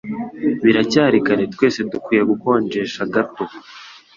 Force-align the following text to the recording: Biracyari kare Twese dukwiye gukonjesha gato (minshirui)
Biracyari 0.63 1.17
kare 1.25 1.43
Twese 1.53 1.79
dukwiye 1.91 2.21
gukonjesha 2.31 3.01
gato 3.13 3.43
(minshirui) 3.43 3.67